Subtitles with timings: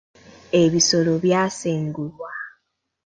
[0.61, 2.31] Ebisolo byasengulwa.